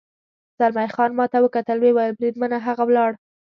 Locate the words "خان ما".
0.95-1.25